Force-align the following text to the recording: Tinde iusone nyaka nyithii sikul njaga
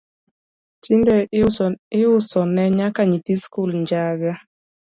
Tinde 0.83 1.15
iusone 1.99 2.63
nyaka 2.77 3.01
nyithii 3.09 3.41
sikul 3.41 3.69
njaga 3.81 4.31